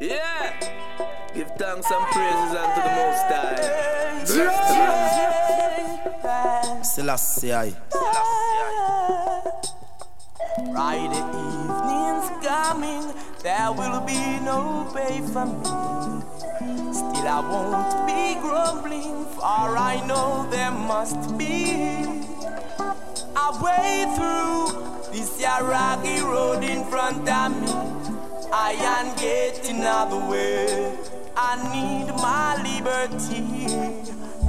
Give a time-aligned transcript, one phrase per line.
[0.00, 0.52] Yeah!
[1.34, 4.02] Give thanks and praises unto the Most High.
[6.82, 7.72] Selassie I.
[10.72, 13.04] Friday evening's coming,
[13.42, 15.64] there will be no pay for me.
[16.94, 21.72] Still, I won't be grumbling, for I know there must be
[23.36, 24.72] a way through
[25.12, 28.03] this rocky road in front of me.
[28.56, 30.96] I am getting out the way.
[31.36, 33.42] I need my liberty.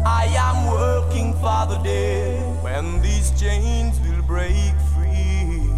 [0.06, 5.72] I am working for the day when these chains will break free.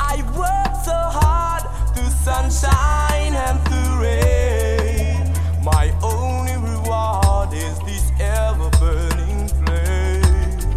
[0.00, 1.62] I work so hard
[1.94, 5.32] through sunshine and through rain.
[5.62, 10.74] My only reward is this ever burning flame.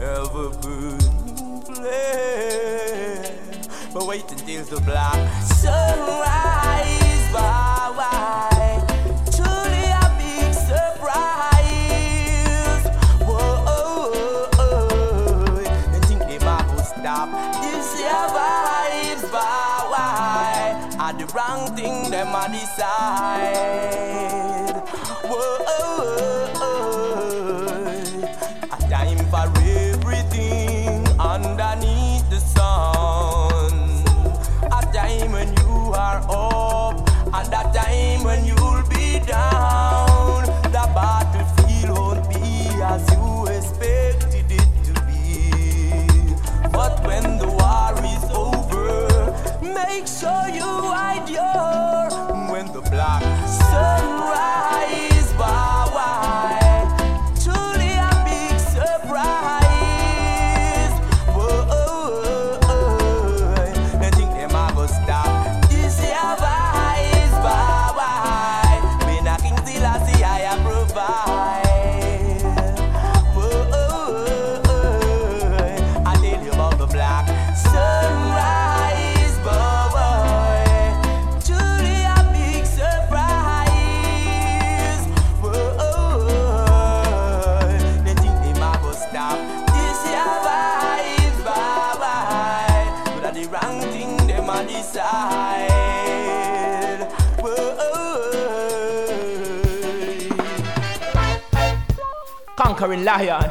[0.00, 3.11] Ever burning flame.
[3.94, 7.28] But wait until the black sunrise.
[7.30, 8.80] Why, why?
[9.30, 11.74] Truly a big surprise.
[13.20, 15.62] Whoa, oh, oh, oh.
[15.92, 17.28] Don't think the Bible stop.
[17.60, 19.24] This your vibes.
[19.30, 20.96] Why, why?
[20.98, 23.52] Are the wrong thing them I decide.
[25.22, 25.91] Whoa, oh.
[103.18, 103.50] lion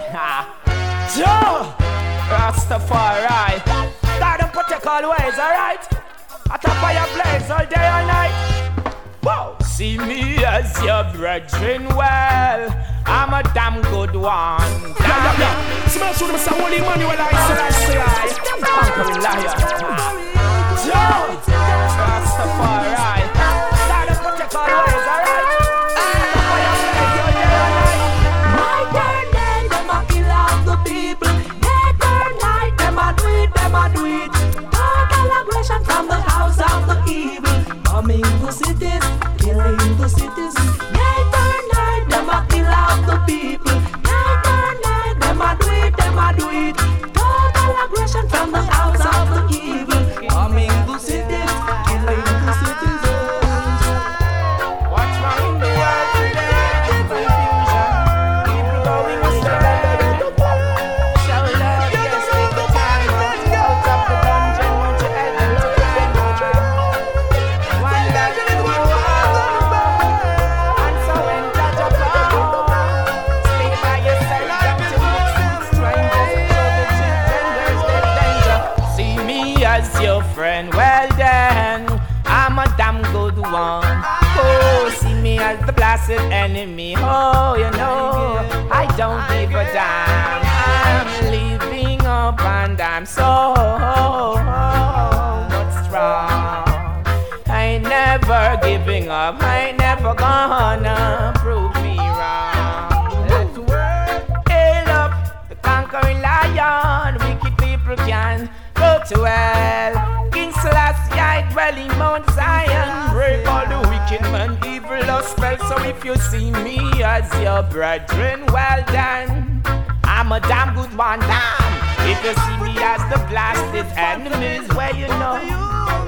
[116.29, 119.62] see me as your brethren, well done.
[120.03, 121.72] I'm a damn good one, damn.
[122.08, 125.38] If you see me as the blasted enemies, well, you know,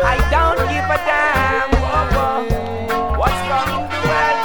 [0.04, 1.70] I don't give a damn.
[1.82, 3.20] Whoa, whoa.
[3.20, 4.43] What's wrong in the world?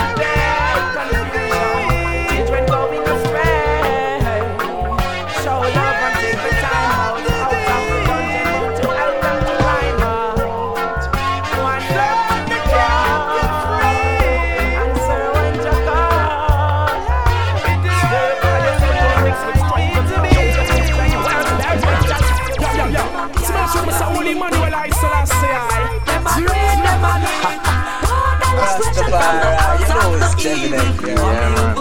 [28.78, 31.02] Rastafari, uh, you know it's definite.
[31.02, 31.74] Yeah, man.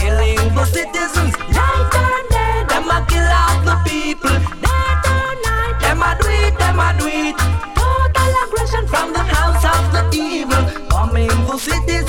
[0.00, 1.34] killing the citizens.
[1.54, 4.36] Night and day, them a kill out the people.
[4.66, 7.36] Night and night, them a do it, them a do it.
[7.78, 12.02] Total aggression from the house of the evil, bombing the cities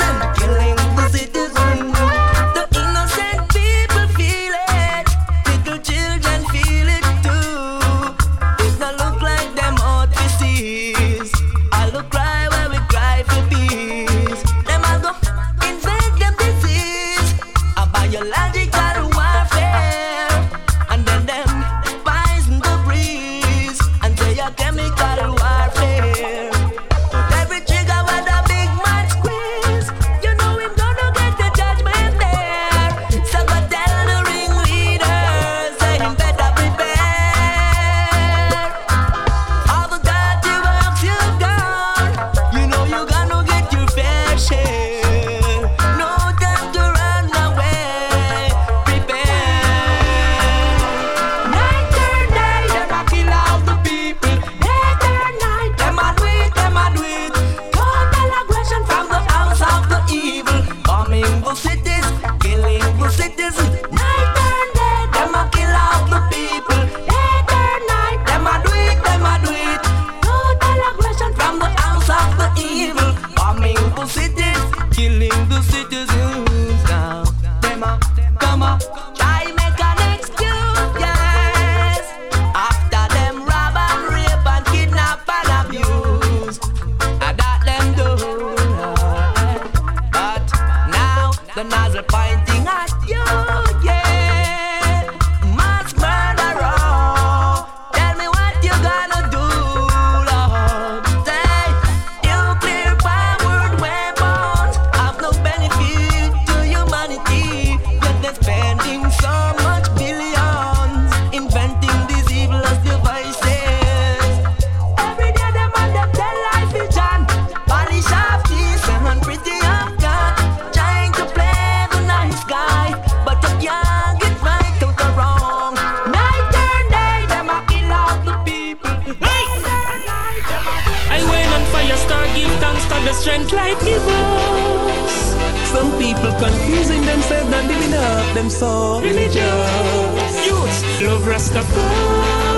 [138.53, 140.45] so religious.
[140.45, 142.53] Youth love Rastafari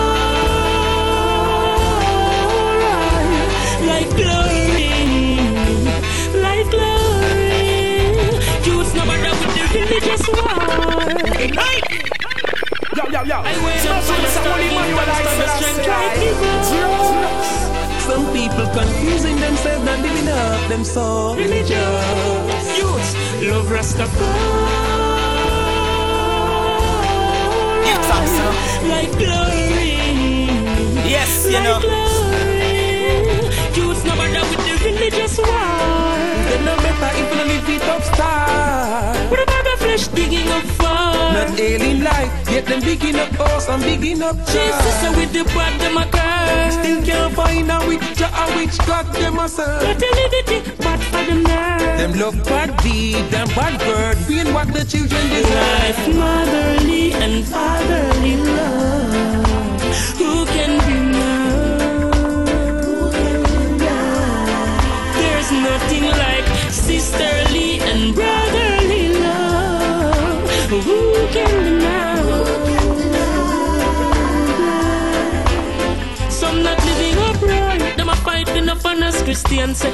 [3.87, 4.91] like glory,
[6.41, 7.63] like glory.
[8.67, 10.59] Youth no bother with the religious war.
[11.63, 11.79] Hey!
[12.97, 13.37] Yo, yo, yo.
[13.39, 15.47] I went Smash on with fire, the star Holy give Emmanuel, thanks I to the
[15.47, 16.45] say, strength I like
[18.07, 22.77] Some people confusing themselves and living up them so religious.
[22.77, 23.09] Youth
[23.49, 24.74] love Rastafari
[28.87, 29.97] like glory.
[31.07, 31.79] Yes, you like know.
[31.79, 32.65] glory.
[33.77, 36.15] Youth no bother with the religious war.
[36.47, 39.13] They no better if you live it up star.
[39.29, 41.33] With a bag of flesh digging up far.
[41.33, 44.95] Not alien life, yet them bigging up us and bigging up Jesus.
[45.01, 45.45] So with the
[46.71, 49.99] Still can't find a witch a witch God them a serve.
[49.99, 51.97] The liberty bad for them now.
[51.97, 54.17] Them love bad deed and bad word.
[54.27, 55.53] Being what the children deserve.
[55.53, 59.81] Life, motherly and fatherly love.
[60.17, 60.74] Who can
[79.35, 79.79] Christians.
[79.79, 79.93] say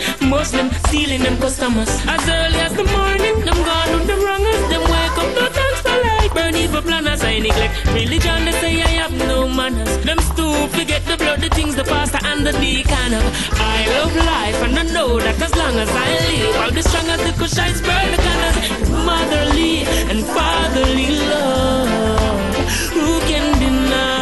[0.85, 1.89] stealing them customers.
[2.05, 4.61] As early as the morning, them gone on the wrongers.
[4.69, 6.31] Them wake up no thanks for life.
[6.35, 7.23] Burn evil planners.
[7.23, 8.45] I neglect religion.
[8.45, 9.97] They say I have no manners.
[10.05, 13.25] Them stoop forget the blood, the things the pastor and the deacon of.
[13.75, 17.07] I love life and I know that as long as I live, I'll be strong
[17.15, 18.89] as the Kushites burn the cannons.
[19.09, 19.75] Motherly
[20.11, 21.89] and fatherly love.
[22.93, 24.20] Who can deny?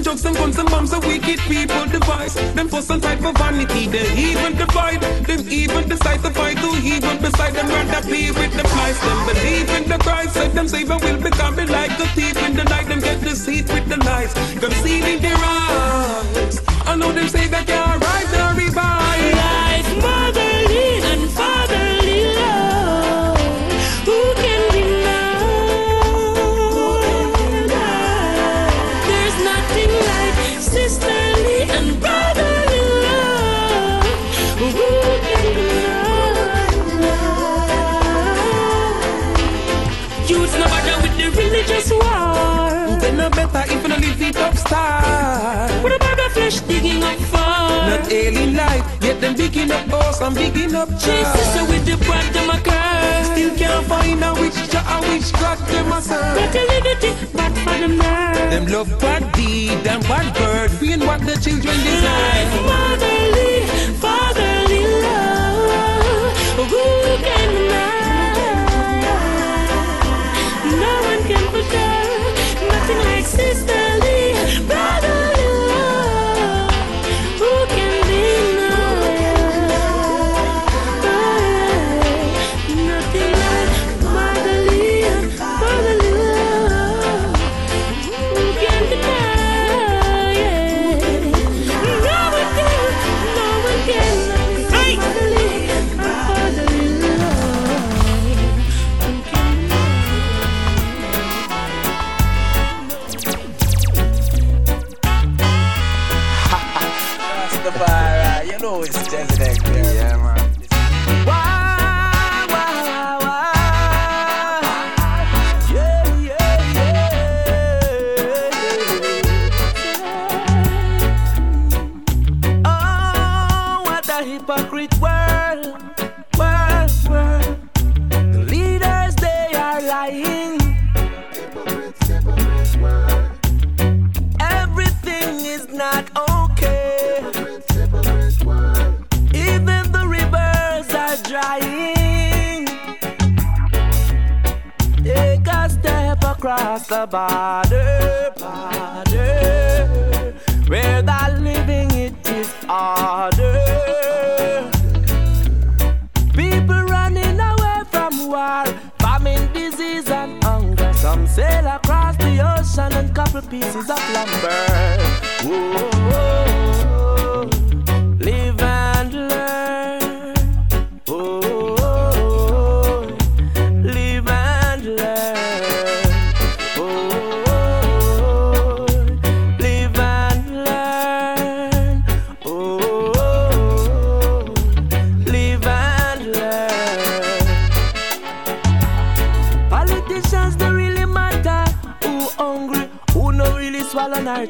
[0.00, 2.32] Them jokes and guns and bombs are wicked people device.
[2.54, 3.86] Them fuss and fight for vanity.
[3.86, 5.02] They evil divide.
[5.02, 8.98] Them evil decide to fight to evil beside them rather be with the flies.
[8.98, 10.32] Them believe in the Christ.
[10.32, 12.88] Said them savior will become it like a thief in the night.
[12.88, 14.32] Them get deceit with the lies.
[14.58, 16.60] Concealing their eyes.
[16.86, 18.49] I know them say that can't rise or revive.
[44.22, 45.68] It up star.
[45.82, 47.88] With a bag of flesh digging up far.
[47.88, 51.38] Not alien life, yet them digging up us and digging up Chase child.
[51.38, 53.26] sister with the blood them a curse.
[53.32, 56.36] Still can't find a which jar and which God them a serve.
[56.36, 58.50] Got a liberty, but for them nerve.
[58.50, 62.50] Them love bad deed and bad bird, being what the children deserve.
[62.68, 63.66] Fatherly,
[64.04, 66.36] fatherly love.
[66.56, 66.66] Who
[67.24, 68.09] can deny?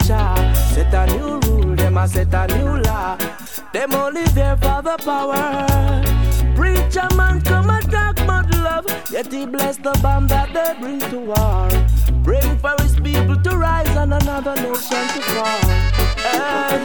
[0.07, 0.35] Cha.
[0.73, 3.17] Set a new rule, them a set a new law.
[3.73, 5.67] Them only there for the power.
[6.57, 11.19] Preacher man come attack mud love, yet he bless the bomb that they bring to
[11.19, 11.69] war.
[12.23, 15.71] Bring for his people to rise and another nation to fall.
[16.37, 16.85] And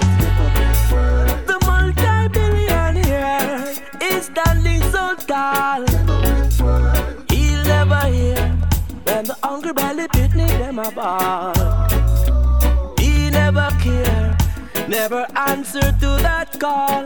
[1.49, 5.83] the multi-billionaire is standing so tall.
[7.29, 8.41] He'll never hear
[9.03, 10.91] when the hungry belly picnic them a
[14.87, 17.03] never answer to that call.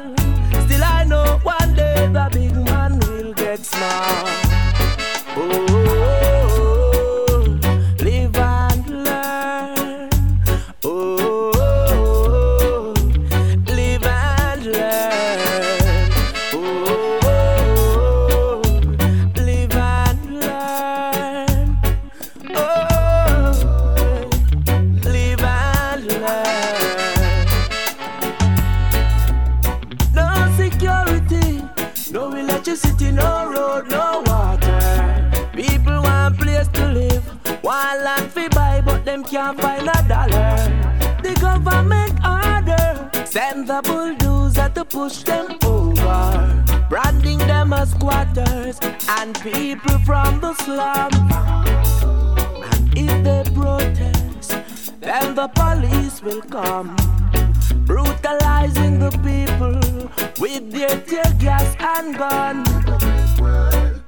[0.65, 4.25] Still I know one day the big man will get small.
[5.35, 6.28] Oh, oh, oh.
[43.81, 51.11] The bulldozer to push them over, branding them as squatters and people from the slum.
[52.71, 54.55] And if they protest,
[55.01, 56.95] then the police will come
[57.85, 59.79] brutalizing the people
[60.39, 63.98] with their tear gas and gun.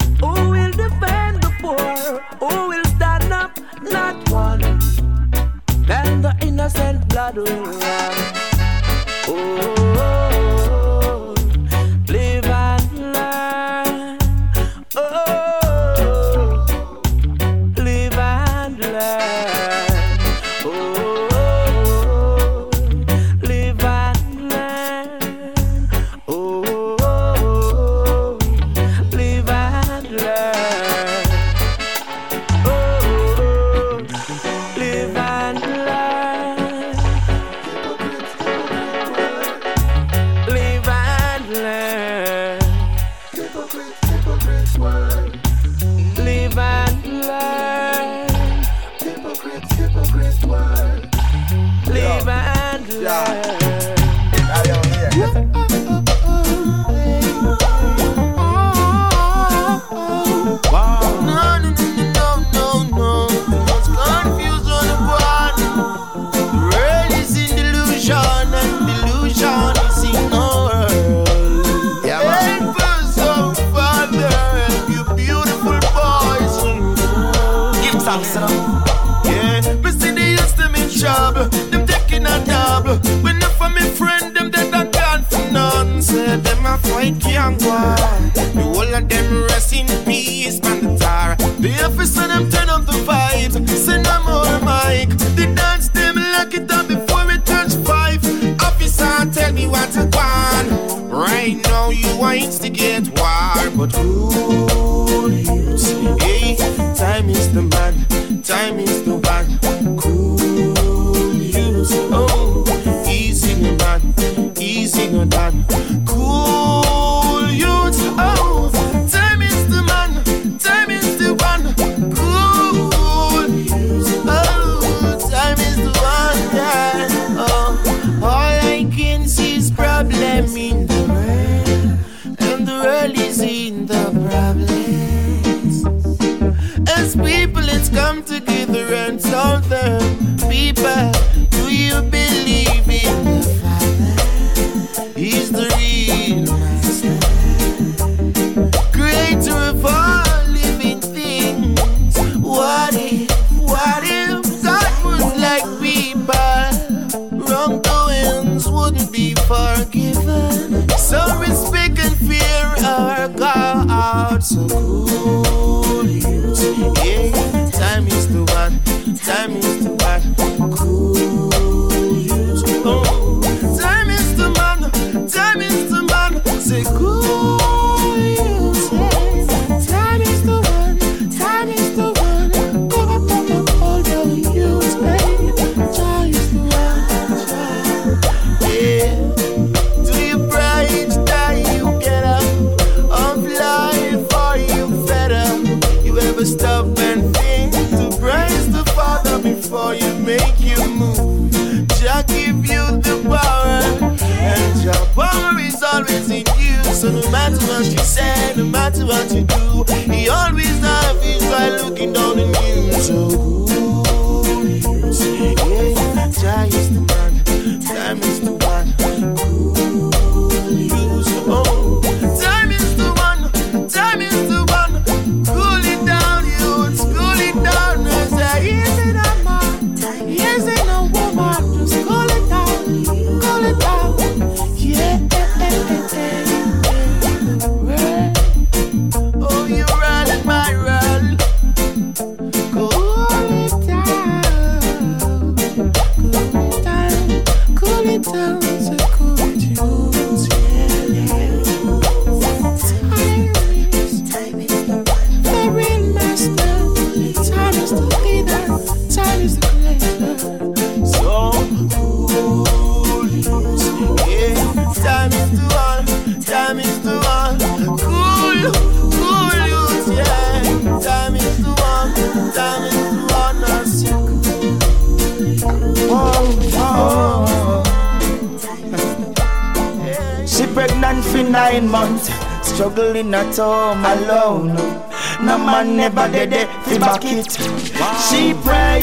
[287.31, 287.51] it.
[287.99, 288.17] Wow.
[288.29, 289.01] She pray,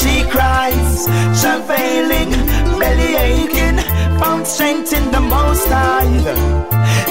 [0.00, 1.04] she cries,
[1.40, 2.30] travailing,
[2.78, 3.78] belly aching,
[4.18, 6.08] found strength in the Most High.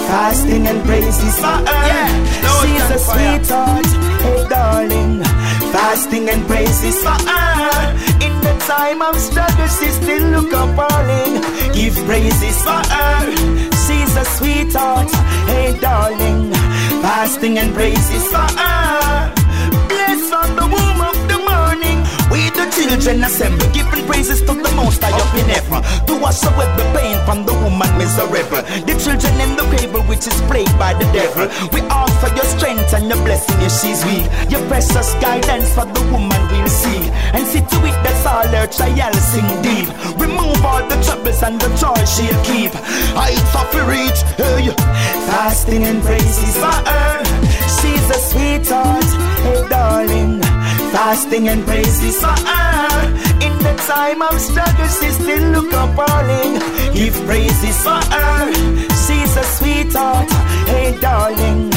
[0.09, 1.65] Fasting and praises for uh-uh.
[1.65, 1.88] her.
[1.88, 2.41] Yeah.
[2.45, 3.85] No, She's a sweetheart,
[4.23, 5.23] hey darling.
[5.71, 7.93] Fasting and praises for her.
[8.25, 11.41] In the time of struggle, she still look appalling.
[11.73, 13.25] Give praises for her.
[13.85, 15.12] She's a sweetheart,
[15.47, 16.51] hey darling.
[17.03, 19.28] Fasting and praises for her.
[22.79, 25.83] children assemble, giving praises to the most high up in heaven.
[26.07, 28.63] To wash away the pain from the woman miserable.
[28.87, 31.51] The children in the cable, which is plagued by the devil.
[31.75, 34.27] We ask for your strength and your blessing if she's weak.
[34.47, 37.11] Your precious guidance for the woman we'll see.
[37.35, 39.89] And see to it that's all her trial sing deep.
[40.15, 42.71] Remove all the troubles and the joy she'll keep.
[43.15, 44.71] I of reach, hey.
[45.27, 47.23] Fasting and praises for her.
[47.75, 49.09] She's a sweetheart,
[49.43, 50.39] hey darling
[50.99, 53.05] fasting and praises for her.
[53.45, 56.53] In the time of struggle, she still look appalling.
[56.97, 58.41] Give praises for her.
[59.03, 60.29] She's a sweetheart,
[60.71, 61.71] hey darling.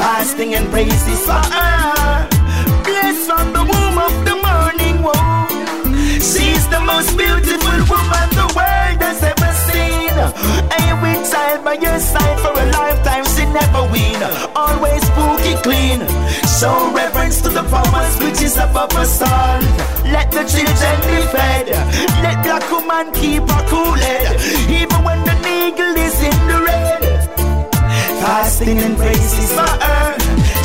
[0.00, 2.28] Fasting and praises for her.
[2.86, 5.48] Bless from the womb of the morning, whoa.
[6.30, 10.16] She's the most beautiful woman the world has ever seen.
[10.78, 13.25] And child by your side for a lifetime
[13.60, 14.20] never win.
[14.54, 16.00] Always spooky clean.
[16.58, 19.60] Show reverence to the powers which is above us all.
[20.14, 21.66] Let the children be fed.
[22.24, 24.26] Let black woman keep her cool head.
[24.80, 27.02] Even when the needle is in the red.
[28.22, 30.08] Fasting and praises for her.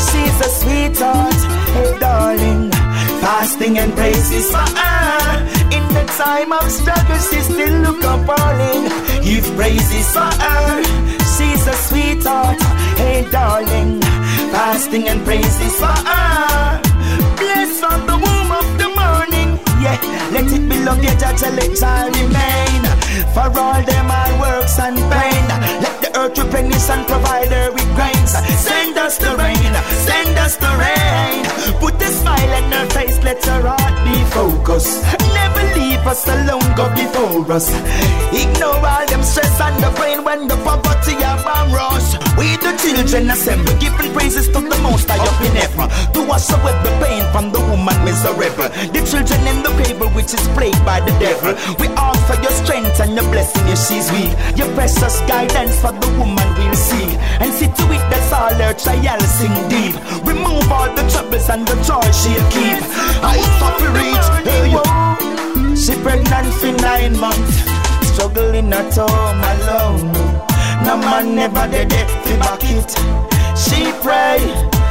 [0.08, 1.40] She's a sweetheart,
[1.76, 2.72] hey darling.
[3.24, 5.38] Fasting and praises for her.
[5.78, 8.84] In the time of struggle, she still look up, darling.
[9.24, 10.84] Give praises for her.
[11.34, 12.60] She's a sweetheart
[13.02, 14.00] hey darling.
[14.54, 16.82] Fasting and praises for her.
[17.40, 19.50] Bless from the womb of the morning.
[19.84, 19.98] Yeah,
[20.34, 21.82] let it be love, yet let it
[22.18, 22.82] remain.
[23.34, 25.46] For all them hard works and pain.
[25.84, 28.34] Let the earth replenish and provide her with grains.
[28.68, 29.74] Send us the rain,
[30.08, 31.44] send us the rain.
[31.80, 35.02] Put a smile on her face, let her heart be focused.
[35.34, 37.68] Never leave us alone, go before us.
[38.32, 42.10] Ignore all them stress and the pain when the poverty bomb rush.
[42.38, 45.88] We children assemble, giving praises to the most high up in heaven.
[46.14, 48.70] To wash away the pain from the woman miserable.
[48.90, 51.54] The children in the people which is plagued by the devil.
[51.78, 54.34] We offer your strength and your blessing if she's weak.
[54.58, 57.08] Your precious guidance for the woman we'll see.
[57.40, 59.96] And see to it that's all her trials sing deep.
[60.26, 62.82] Remove all the troubles and the joy she'll keep.
[63.22, 63.38] I
[63.78, 64.42] we reach her.
[65.76, 67.58] She pregnant for nine months,
[68.14, 70.31] struggling at home alone.
[70.92, 72.92] No man never it to back it.
[73.58, 74.44] She pray,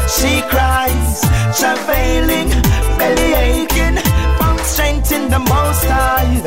[0.09, 1.21] she cries,
[1.61, 2.49] travailing,
[2.97, 3.99] belly aching,
[4.39, 6.41] found strength in the Most High.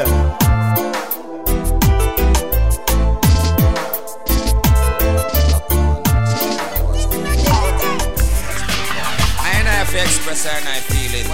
[9.86, 11.30] fi express her and I feelings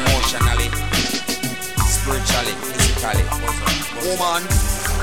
[0.00, 0.68] emotionally,
[1.84, 3.24] spiritually, physically.
[4.08, 4.42] Woman,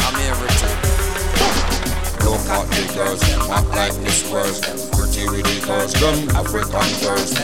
[0.02, 1.75] I'm everything.
[2.26, 4.58] At the girls, act like this world.
[4.98, 7.38] Pretty ridiculous, them African girls.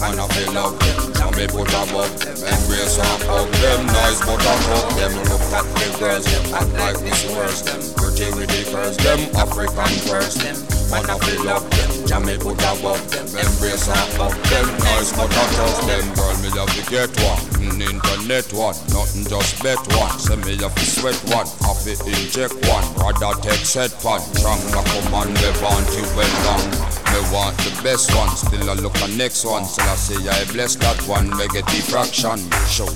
[0.00, 1.90] And I feel love them, and me put them.
[1.90, 5.12] Embrace and hug them, nice but I hug them.
[5.26, 7.96] Look at the girls, act like this world.
[7.96, 10.77] Pretty ridiculous, them African girls.
[10.90, 13.26] Man, I feel love them, me put above them.
[13.36, 16.04] Embrace and hug them, nice but I hug them.
[16.16, 20.16] Girl, me love to get one, mm, internet one, nothing just bet one.
[20.18, 22.84] Say me love to sweat one, have to inject one.
[22.96, 26.64] Rather take set one, strong like a man, we want you well long.
[27.12, 29.64] Me want the best one, still I look at next one.
[29.66, 32.40] Still I say I bless that one, me get the fraction.
[32.64, 32.88] Show.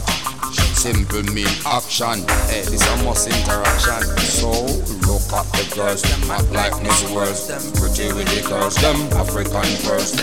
[0.74, 2.26] Simple mean action.
[2.50, 4.02] Hey, this a must interaction.
[4.18, 4.50] So
[5.06, 7.37] look at the girls, them act like Miss World.
[7.78, 10.16] Pretty with the girls, them African girls.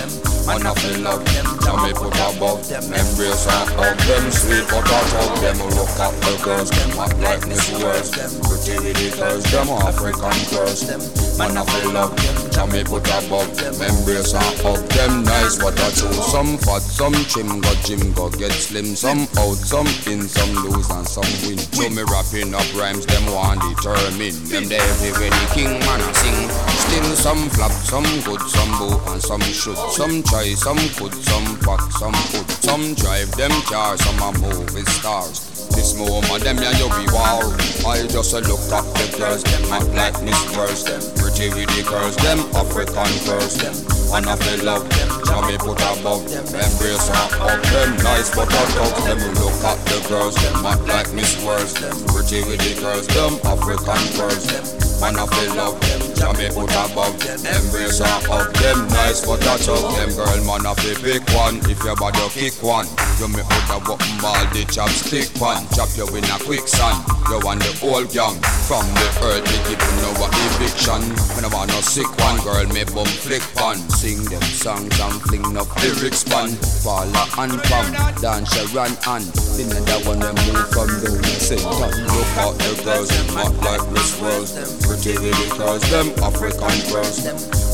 [0.48, 1.46] Man, I feel love them.
[1.86, 2.84] Me put above them.
[2.84, 4.26] Embrace and hug them.
[4.32, 5.58] Sweet but I hug them.
[5.78, 8.04] Look at the girls, them act like Miss World.
[8.50, 10.90] Pretty with the girls, them African girls.
[11.38, 12.70] Man, I feel love them.
[12.74, 13.78] Me put above them.
[13.78, 15.24] Embrace and hug them.
[15.24, 18.98] Nice but I choose some fat, some trim, go gym, go get slim.
[18.98, 20.28] Some out, some in,
[20.64, 21.58] lose and some win.
[21.58, 24.36] So me rapping up rhymes, them want determine.
[24.48, 26.50] Them there everywhere the king man a sing.
[26.88, 29.78] Still some flop, some good, some bow and some shoot.
[29.92, 32.48] Some try, some good, some pack, some put.
[32.64, 35.70] Some drive them cars, some a movie stars.
[35.76, 37.56] This moment them yeah you be war.
[37.86, 41.70] I just a look at the girls, them act like Miss Girls, them pretty with
[41.76, 43.99] the girls, them African girls, them.
[44.12, 45.10] And I feel love them,
[45.46, 49.20] me put above them, embrace and hug them, nice but I talk them.
[49.36, 53.40] Look at the girls, them act like Miss Worlds, them pretty with the girls, them
[53.46, 54.89] African girls, them.
[55.00, 59.40] Man, I feel love them, me put above them, embrace and hug them, nice but
[59.48, 60.12] I talk them.
[60.12, 62.86] Girl, man, I feel pick one, if your body kick one,
[63.16, 67.00] you me put a button ball, the chopstick one, chop you in a quicksand.
[67.32, 68.36] You want the whole gang
[68.68, 71.00] from the earth, me give you no eviction.
[71.38, 73.80] When I want no sick one, girl, me bum flick one.
[73.96, 76.52] Sing them songs and fling no lyrics pan.
[76.84, 77.88] Falla and pam,
[78.20, 79.24] dance a run and.
[79.56, 81.88] Then that one them move from the center.
[81.88, 84.50] Look out the girls, not like Miss World.
[84.90, 87.22] Pretty really girls, them African girls.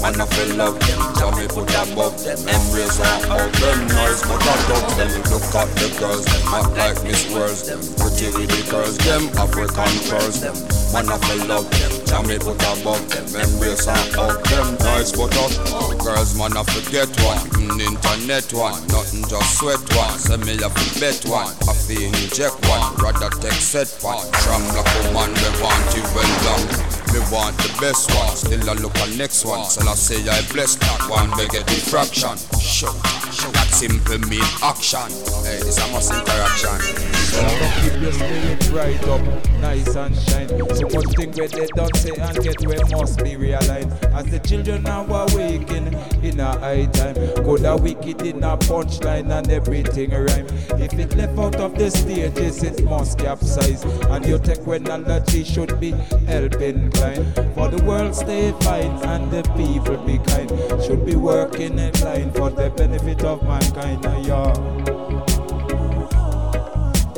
[0.03, 2.35] Man, I feel love them, so me put above them.
[2.43, 5.11] Embrace and hug them, nice but I love them.
[5.31, 7.55] Look at the girls, them not like Miss World.
[7.95, 10.43] Pretty really girls, them African girls.
[10.91, 13.25] Man, I feel love them, so me put above them.
[13.31, 18.75] Embrace and hug them, nice but I Girls, man, I forget one, mm, internet one,
[18.91, 20.19] nothing just sweat one.
[20.19, 20.67] Say me to
[20.99, 24.19] bet one, I feel inject one, rather take set one.
[24.43, 26.94] Strong like a man, we want you well.
[27.15, 29.63] Me want the best one, still I look at next one.
[29.63, 32.35] So I say I bless that one, get the fraction.
[32.59, 32.91] Show,
[33.31, 33.64] show.
[33.75, 35.11] Simple mean action.
[35.43, 37.15] Hey, it's a must interaction.
[37.35, 39.21] Well, keep your spirit right up,
[39.59, 40.47] nice and shine.
[40.47, 43.89] So much thing where they don't say and get where must be realized.
[44.05, 47.15] As the children are awakening in a high time.
[47.43, 50.47] Good a wicked in a punchline and everything rhyme.
[50.79, 53.83] If it left out of the stages, it must capsize.
[53.83, 55.91] And your technology should be
[56.27, 57.25] helping kind.
[57.53, 60.49] For the world stay fine and the people be kind.
[60.81, 64.25] Should be working in line for the benefit of mankind.
[64.27, 64.94] Yeah.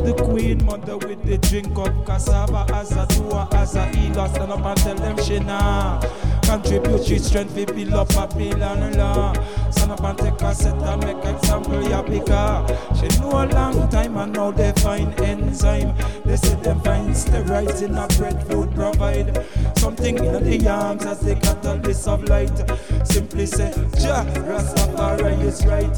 [0.08, 4.30] The queen mother with the drink of cassava as a doer, as a healer.
[4.30, 6.00] Stand up and tell them she nah.
[6.43, 9.34] Contribute she strength we build up a billion law.
[9.70, 12.65] Stand up and take a set and make example ya bigger.
[12.96, 15.93] She know a long time and now they find enzyme.
[16.24, 19.46] They say them find steroids in a bread food provide.
[19.78, 22.58] Something in the arms as they the catalyst of light.
[23.06, 25.93] Simply say, Ja, Rastafari is right.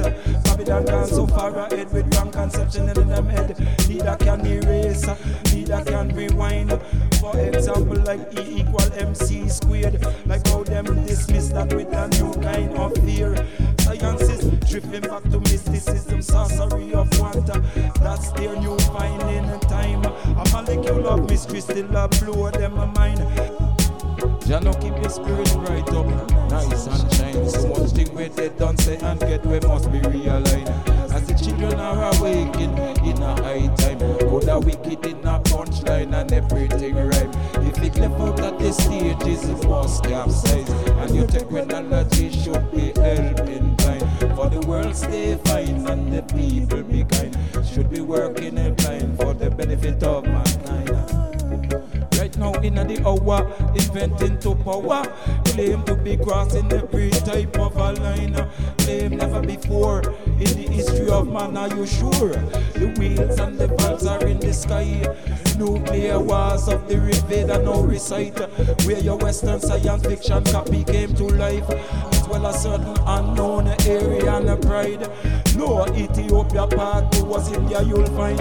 [0.46, 3.56] Babylon gone so far ahead with wrong conception in them head.
[4.00, 5.18] Neither can erase, uh,
[5.52, 6.72] neither can rewind.
[7.20, 10.02] For example, like E equal MC squared.
[10.26, 13.36] Like how them dismiss that with a new kind of fear.
[13.80, 17.60] Science is drifting back to mysticism, sorcery of wonder.
[18.00, 20.06] That's their new finding in time.
[20.06, 23.20] A molecule of mystery still a blow them a mind.
[24.48, 26.08] Jah no keep your spirit right up,
[26.50, 27.49] nice and shine.
[27.90, 30.70] Where they don't say and get where must be realigned.
[31.12, 36.14] As the children are awaking in a high time, good a wicked in a punchline
[36.14, 37.32] and everything rhyme.
[37.66, 40.70] If it left out at the stages, it must capsize.
[40.70, 44.36] And your technology should be helping blind.
[44.36, 47.38] For the world stay fine and the people be kind.
[47.66, 50.59] Should be working in line for the benefit of mankind.
[52.20, 55.04] Right now in the hour, inventing to power.
[55.46, 58.36] Claim to be crossing every type of a line.
[58.80, 61.56] Claim never before in the history of man.
[61.56, 62.36] Are you sure?
[62.76, 65.00] The wheels and the valves are in the sky.
[65.58, 68.38] Nuclear wars of the Rigveda now recite.
[68.86, 72.19] Where your Western science fiction copy came to life.
[72.30, 75.10] Well as certain unknown area and pride.
[75.58, 78.38] No Ethiopia part two was India you'll find.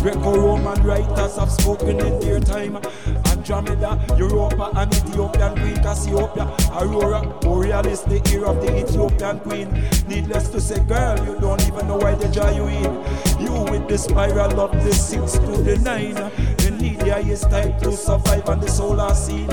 [0.00, 2.78] Greco-Roman writers have spoken in their time.
[3.26, 6.44] Andromeda, Europa and Ethiopian Queen Cassiopeia,
[6.80, 9.68] Aurora, Borealis, the ear of the Ethiopian Queen.
[10.06, 12.92] Needless to say, girl, you don't even know why they draw you in.
[13.40, 16.14] You with the spiral of the six to the nine.
[16.14, 19.50] The media is type to survive on the solar scene.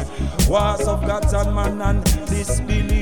[0.48, 2.99] Wars of gods and man and disbelief.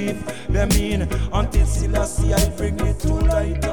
[0.49, 1.01] They mean
[1.33, 3.65] until Selassie I bring it to light.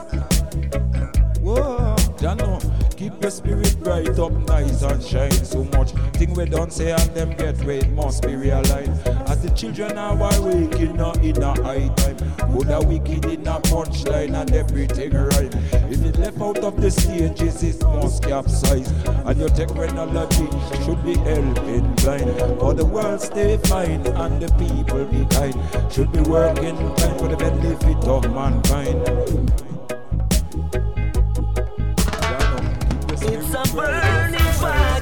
[1.40, 2.83] Whoa, Jano, keep
[3.20, 5.90] your spirit bright up, nice and shine so much.
[6.14, 9.06] Thing we don't say and them get where it must be realized.
[9.28, 12.16] As the children are waking up in a high time,
[12.52, 15.54] good a wicked in a punchline and everything right.
[15.90, 18.90] If it left out of the stages, it must capsize.
[19.06, 20.48] And your technology
[20.84, 22.60] should be helping blind.
[22.60, 25.92] For the world stay fine and the people be kind.
[25.92, 29.73] Should be working kind for the benefit of mankind.
[33.72, 34.93] Burning fire.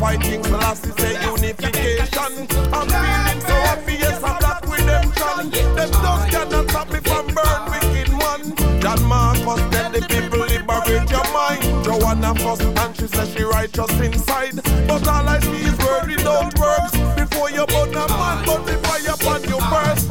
[0.00, 2.46] white King Selassie say unification.
[2.72, 5.50] I'm feeling so happy, yes, I'm black redemption.
[5.74, 8.80] Them just cannot stop me from burn wicked man.
[8.80, 11.62] John Marcus let the people liberate your mind.
[11.84, 14.56] Joanna fuss and she says she righteous inside.
[14.86, 16.92] But all I see is worry, don't work.
[17.16, 20.08] Before you burn a man, put the fire upon your first.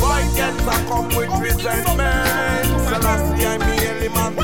[0.00, 2.66] Why gets I come with resentment?
[2.88, 4.43] Selassie, I'm the element.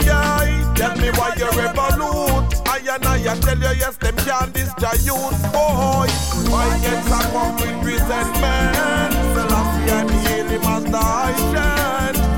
[0.81, 2.57] Tell me why you revolute.
[2.67, 6.09] I and I, I tell you, yes, them can destroy youth, Boy,
[6.49, 9.13] why get I come with resentment?
[9.37, 12.30] Selassie, I'm the healing master, I chant.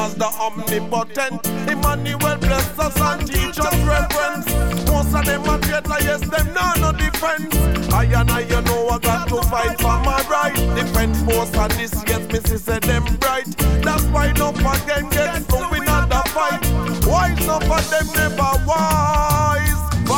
[0.00, 1.46] as the omnipotent.
[1.68, 4.48] Emmanuel bless us and teach us reverence.
[4.88, 7.54] Most of them are traitor, yes, them know no defense.
[7.92, 10.54] I and I, you know, I got to fight for my right.
[10.76, 13.46] Defense force and this, yes, missus said them bright.
[13.84, 16.64] That's why no again get no win another the fight.
[17.06, 19.69] Why some of them never wise?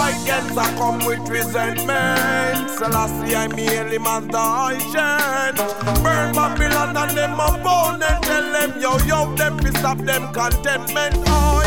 [0.03, 2.71] Arrogance I come with resentment.
[2.71, 5.57] Selassie I hail him as the high shed
[6.03, 8.23] Burn Babylon and them opponent.
[8.25, 11.17] Tell them yo yo them piss off them contentment.
[11.29, 11.65] Oi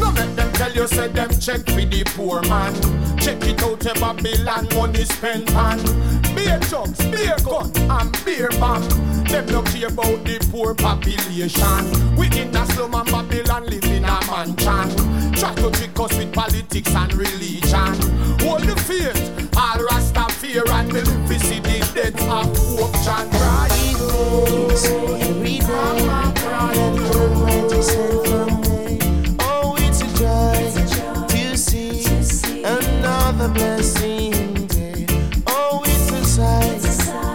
[0.00, 2.74] No let them tell you say them check for the poor man.
[3.16, 5.78] Check it out a Babylon money spent on.
[6.34, 8.82] Beer chucks, beer gun and beer bomb.
[9.24, 12.16] Them no care about the poor population.
[12.16, 15.27] We in a slum and Babylon live in a mansion.
[15.38, 17.94] To trick us with politics and religion.
[18.40, 23.30] Hold the faith, all Rasta fear and believe we see the death of Pope John
[23.30, 24.90] Christ.
[25.40, 26.34] Read my
[29.38, 35.06] Oh, it's a joy to see another blessing day.
[35.46, 36.84] Oh, it's a sight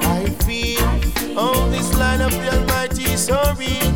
[0.04, 1.00] I feel.
[1.38, 3.93] Oh, this line of the Almighty is.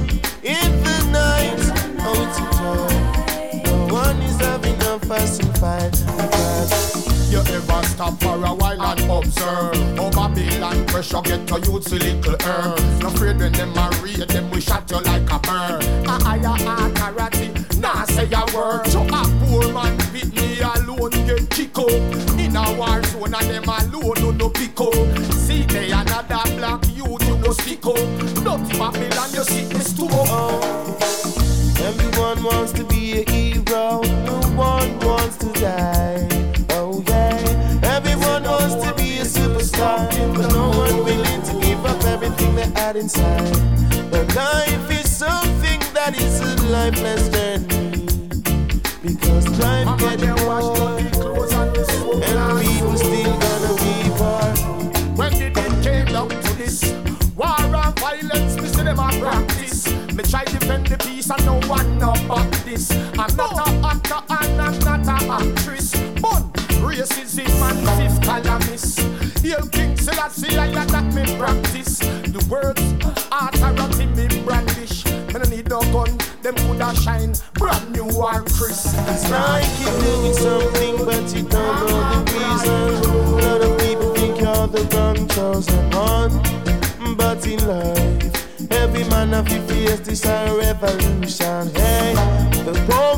[5.07, 5.95] Having fight
[7.31, 9.97] You ever stop for a while and observe?
[9.97, 14.49] How Babylon pressure get to you to little earth No afraid when them raid them
[14.51, 15.83] we shot you like a bird.
[16.07, 18.87] A higher authority, nah say a word.
[18.87, 22.39] So a poor man beat me alone get out.
[22.39, 24.93] In a war zone and them alone no no pick up
[25.33, 30.86] See they another black youth you go stick up Dirty Babylon you see this too
[36.69, 37.37] Oh yeah,
[37.83, 42.69] everyone wants to be a superstar, but no one willing to give up everything they
[42.79, 43.51] had inside.
[44.09, 48.05] But life is something that is a lifeless journey
[49.03, 51.71] because life getting old, and
[52.61, 54.47] people still gonna be poor.
[55.17, 56.93] When did it came down to this
[57.35, 58.53] war and violence?
[58.55, 59.91] See them a practice.
[60.13, 62.89] Me try defend the peace and no one know about this.
[63.19, 63.66] I'm not
[70.49, 71.99] Selassie, I got that me practice.
[71.99, 72.81] The words
[73.31, 75.05] authority me brandish.
[75.05, 78.95] Me no need no gun, them coulda shine brand new and crisp.
[79.07, 82.91] It's like you're doing something, but you don't know the reason.
[83.03, 89.33] A lot of people think you're the wrong chosen one, but in life, every man
[89.33, 91.69] of you fears this revolution.
[91.75, 92.13] Hey,
[92.65, 93.16] the poor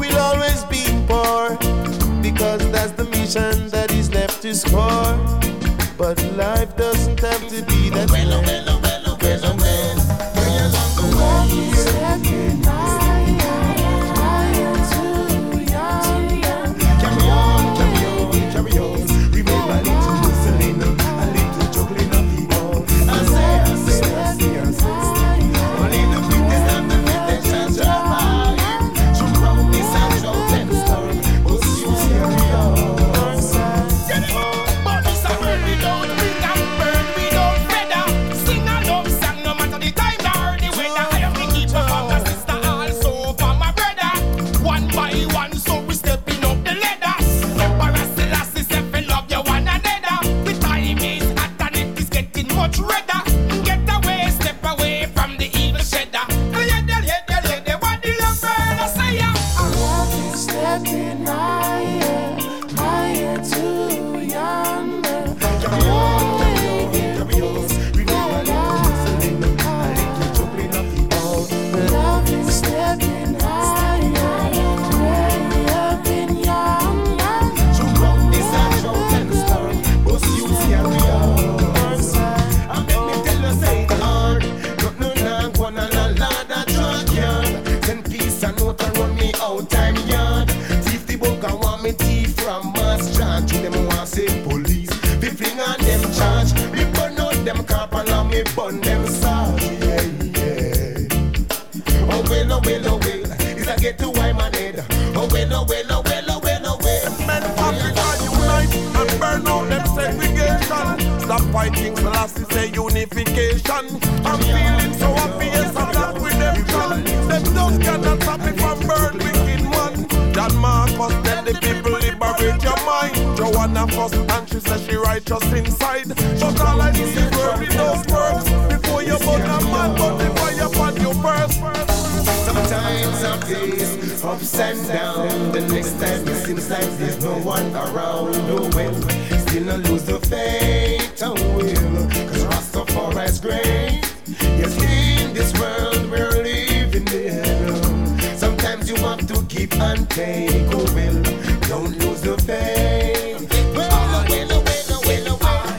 [148.90, 150.66] you have to keep and take.
[150.74, 151.22] Oh, well,
[151.70, 153.48] don't lose the faith.
[153.76, 155.78] Well, well, well, well, well, well.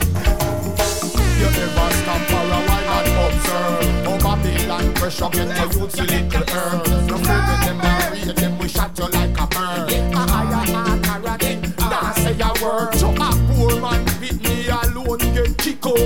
[1.39, 4.07] You never stop for a while and observe.
[4.07, 7.07] Oh, Babylon pressure get the youth to little earth.
[7.09, 7.77] No food in them,
[8.27, 9.91] no them, we shot you like a bird.
[9.91, 12.95] A higher heart, a racket, nah say a word.
[12.95, 15.97] So a poor man with me alone get kick up.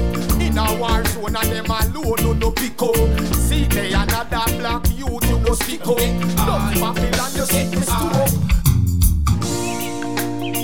[0.42, 2.96] In a war zone, and them alone no no pick up.
[3.36, 6.35] See they another black youth, you no speak up.
[6.80, 7.96] Babylon just hit me stoop.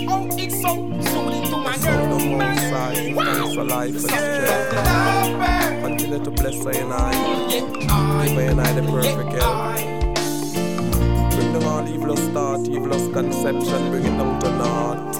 [0.09, 0.71] Oh, it's so
[1.09, 2.25] soothing to my nerves.
[3.15, 3.23] Wow.
[3.23, 4.71] Thanks for life and strength.
[5.83, 7.11] Continue to bless her and I.
[7.49, 7.67] Give
[8.35, 9.55] her and I the perfect help.
[11.31, 15.11] Bring them all evil start, lost conception, bring it to naught.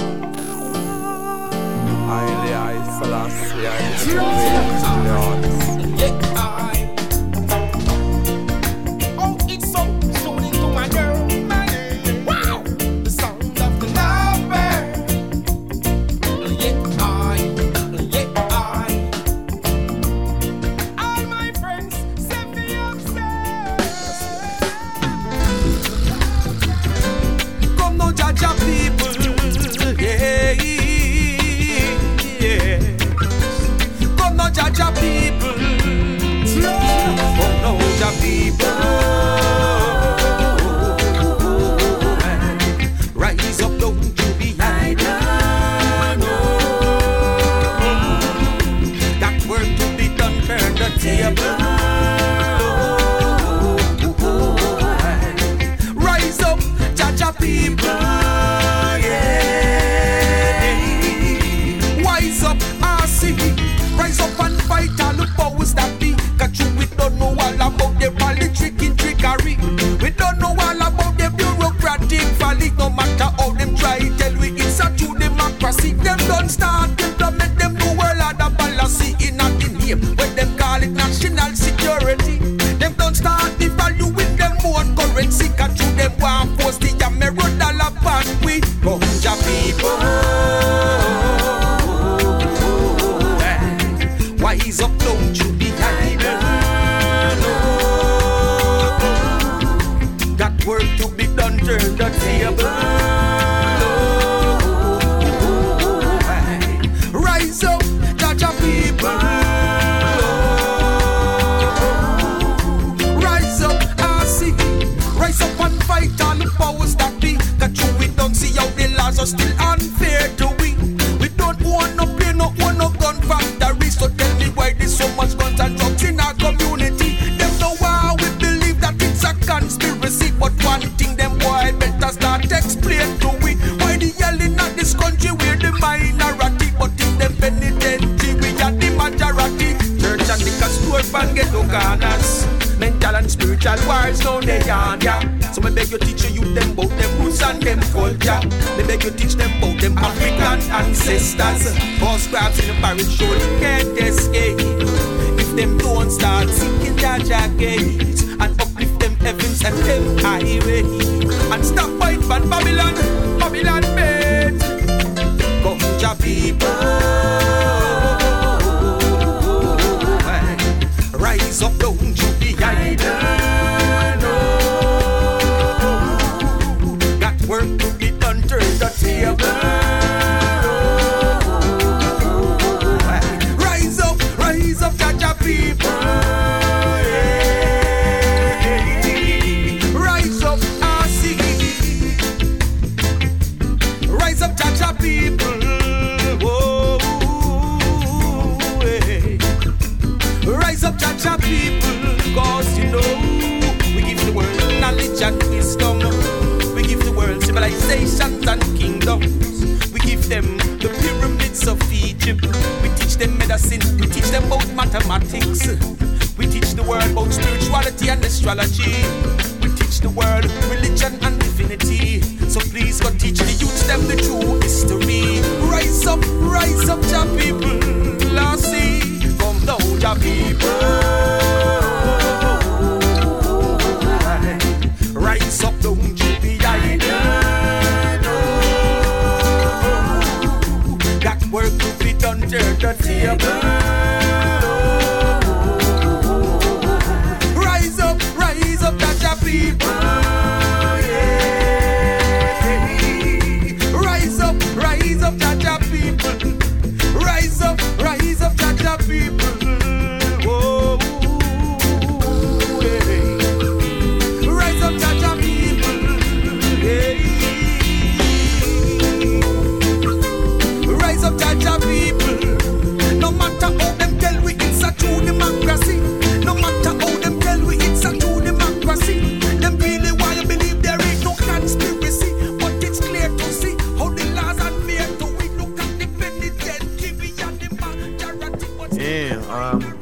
[289.52, 290.00] Um,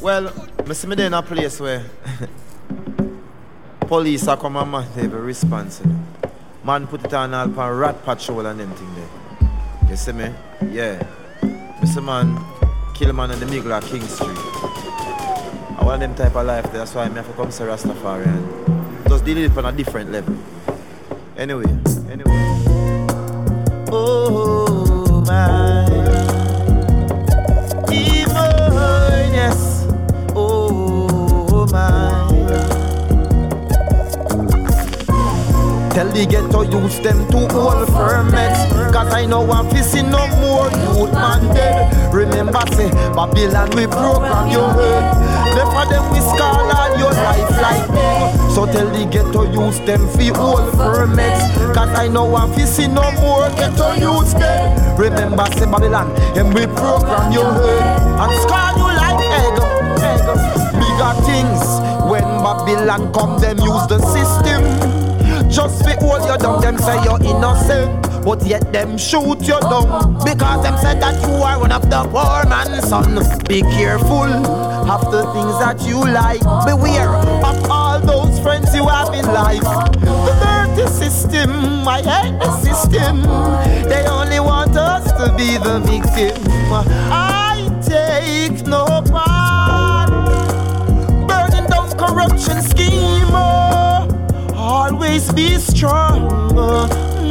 [0.00, 0.32] well,
[0.64, 1.84] I see me in a place where
[3.80, 5.02] police are come and man, they.
[5.02, 5.98] You know.
[6.62, 9.90] Man put it on all pan rat patrol and them thing there.
[9.90, 10.30] You see me?
[10.70, 11.02] Yeah.
[11.80, 12.04] Mr.
[12.04, 12.38] Man
[12.94, 14.38] kill man in the middle of King Street.
[15.76, 18.26] I want them type of life there, that's why I have to come to Rastafari
[18.26, 20.36] and just deal with it on a different level.
[21.36, 21.64] Anyway,
[22.08, 23.06] anyway.
[23.90, 25.97] Oh my
[29.38, 29.86] yes.
[30.34, 31.06] Oh,
[31.52, 32.26] oh my.
[35.94, 38.90] Tell the ghetto use them to hold ferments eh.
[38.92, 42.14] Cause I know I'm facing no more youth man dead.
[42.14, 45.02] Remember say Babylon we program your head.
[45.58, 48.06] Left them we scar all your life like me
[48.54, 51.74] So tell the ghetto use them fi hold ferments eh.
[51.74, 54.98] Cause I know I'm facing no more ghetto youth dead.
[54.98, 58.02] Remember say Babylon and we program your head.
[58.22, 59.07] And scar you like
[61.38, 61.62] things.
[62.10, 64.62] When Babylon come them use the system.
[65.48, 68.24] Just fi hold you down, them say you're innocent.
[68.24, 70.18] But yet them shoot you down.
[70.24, 73.14] Because them said that you are one of the poor man's son
[73.46, 74.30] Be careful
[74.94, 76.42] of the things that you like.
[76.66, 77.14] Beware
[77.50, 79.62] of all those friends you have in life.
[79.62, 83.22] The dirty system, I hate the system.
[83.88, 86.42] They only want us to be the victim.
[87.10, 87.38] I
[87.82, 89.02] take no
[92.38, 94.06] corruption scheme oh
[94.56, 96.28] always be strong.
[96.56, 96.88] Oh,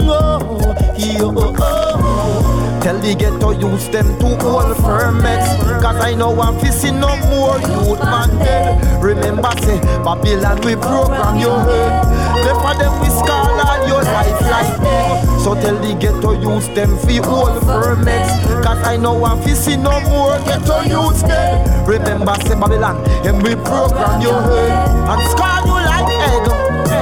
[0.09, 2.46] oh, oh.
[2.87, 5.51] Tell the ghetto use them to hold ferments
[5.83, 9.03] Cause I know I'm facing no more youth man dead.
[9.03, 9.75] Remember say
[10.07, 12.07] Babylon we program your head.
[12.47, 16.69] Left for them we scar all your life like me So tell the ghetto use
[16.69, 18.31] them fi hold ferments
[18.63, 21.67] Cause I know I'm facing no more ghetto youth dead.
[21.85, 24.87] Remember say Babylon and we program your head.
[25.11, 26.47] And scar you like egg.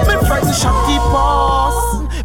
[0.09, 1.54] Me friend shot the boss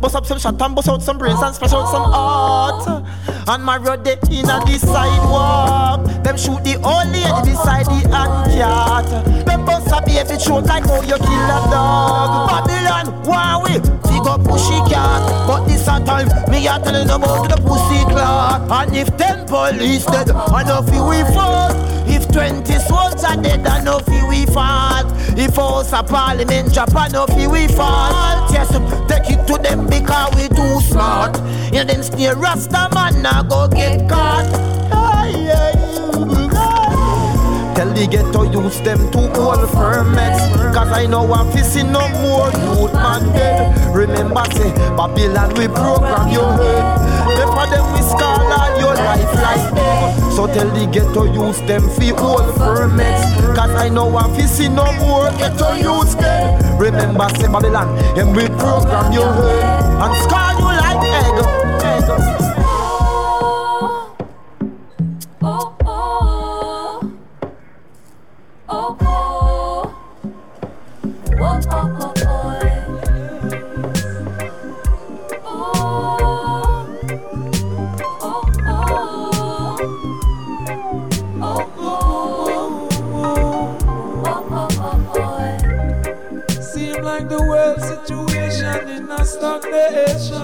[0.00, 3.04] Bust up some shot and bust out some brains and splash out some art.
[3.48, 6.04] And my road they in the sidewalk.
[6.22, 11.02] Them shoot the old lady beside the hand Them bust a baby throat like how
[11.02, 12.48] you kill a dog.
[12.48, 14.00] Babylon, why we?
[14.20, 15.46] Up pushy cat.
[15.46, 19.46] But this a time me a telling them about the pussy clot And if ten
[19.46, 21.89] police dead, I know fi we If
[22.32, 25.04] twenty souls are dead, I know fi we fall
[25.38, 28.70] If House of Parliament drop, I know fi we fall Yes,
[29.08, 31.36] take it to them because we too smart.
[31.72, 34.46] You them snare Rasta man now go get caught.
[34.92, 36.00] Ay, ay,
[37.74, 40.72] Tell the ghetto use them to hold ferments eh.
[40.74, 43.94] Cause I know I'm facing no more youth man dead.
[43.94, 47.09] Remember say Babylon we program your head
[47.48, 52.08] For them we scar all your life like So tell the ghetto use them fi
[52.08, 53.24] hold ferments
[53.56, 56.80] Cause I know I'm facing no more ghetto youth dead.
[56.80, 59.62] Remember say Babylon and we program your head
[60.02, 61.49] And scar you like egg.
[89.10, 90.36] In a stagnation.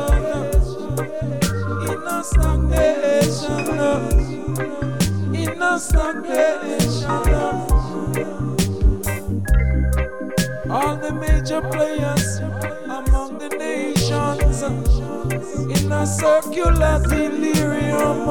[1.87, 3.67] In a stagnation.
[5.35, 7.27] In a stagnation.
[10.69, 12.39] All the major players
[12.91, 18.29] among the nations in a circular delirium.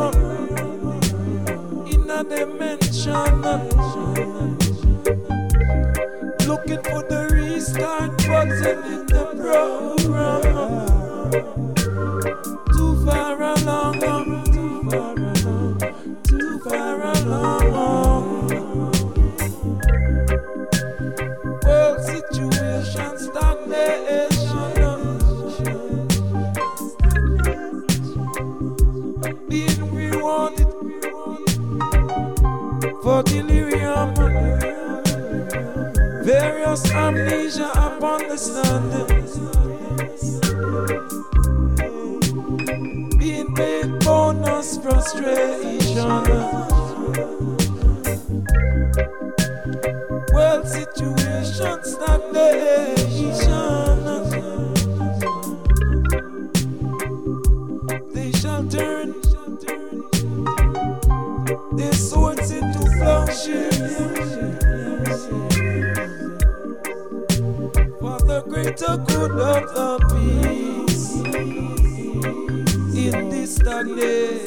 [1.87, 3.41] In a dimension
[6.47, 8.14] looking for the restart
[8.65, 10.43] in the program.
[12.73, 13.99] Too far along,
[14.53, 15.79] too far along,
[16.23, 18.25] too far along.
[21.63, 24.73] World situation stagnation.
[29.47, 30.71] Being rewarded
[33.03, 34.09] for delirium.
[36.25, 37.64] Various amnesia
[38.37, 39.39] standards.
[43.17, 46.44] Being paid bonus frustration.
[68.95, 71.15] I could not have peace
[72.95, 74.44] in this darkness.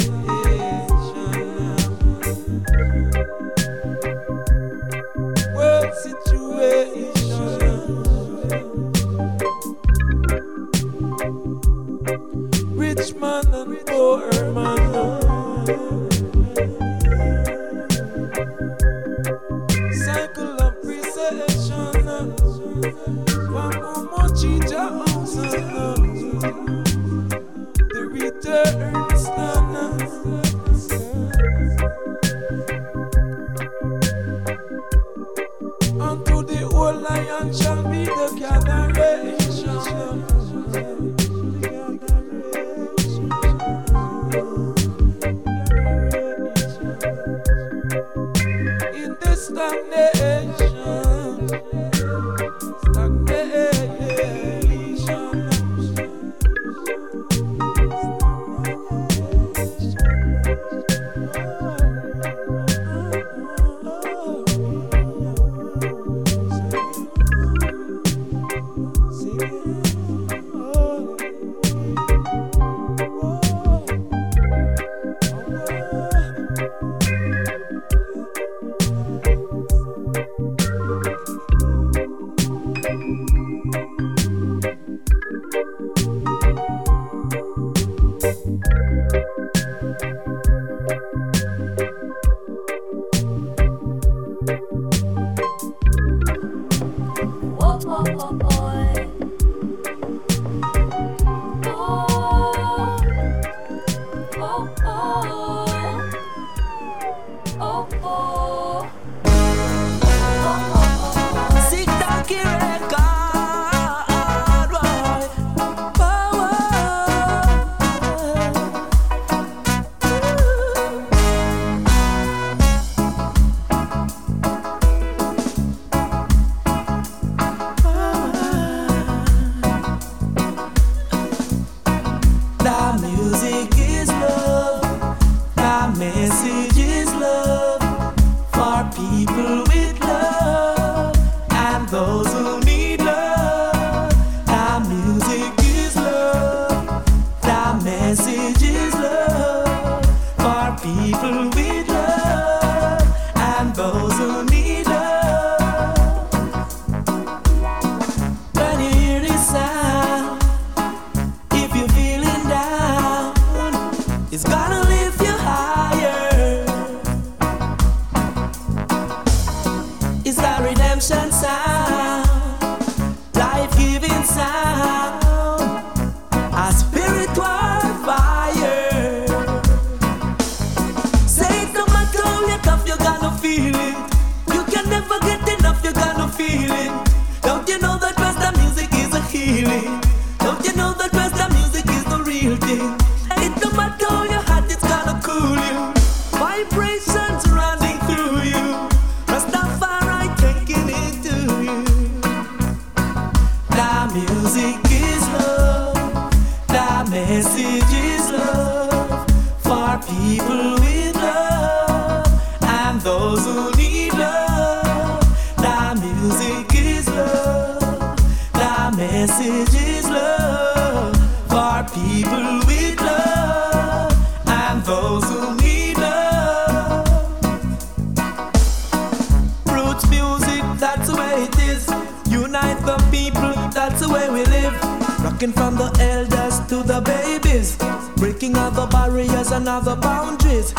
[239.66, 240.72] and the boundaries.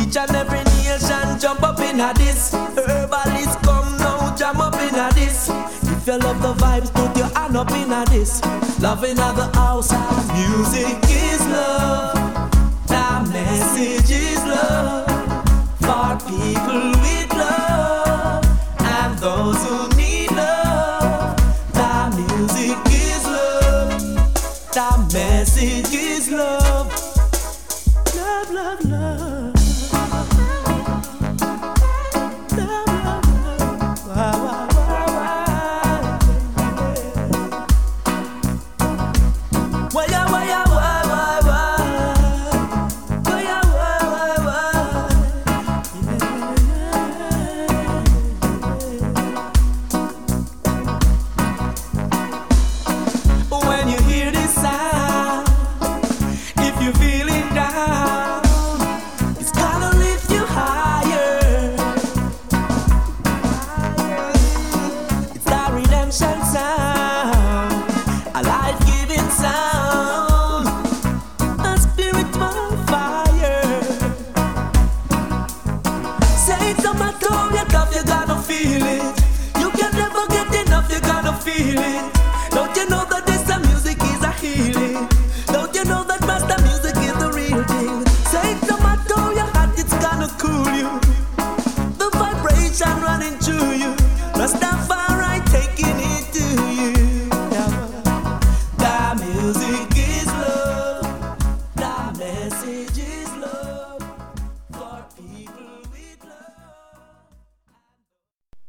[0.00, 2.52] Each and every nation jump up in a this.
[2.52, 5.48] Everybody's come now, jump up in a this.
[5.82, 8.42] If you love the vibes, put your hand up in a this.
[8.80, 9.92] Loving in the house.
[10.32, 12.14] Music is love.
[12.88, 15.06] That message is love.
[15.80, 17.25] For people with